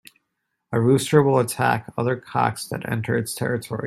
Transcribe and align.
A 0.71 0.81
rooster 0.81 1.21
will 1.21 1.37
attack 1.37 1.93
other 1.95 2.15
cocks 2.15 2.67
that 2.69 2.91
enter 2.91 3.15
its 3.15 3.35
territory. 3.35 3.79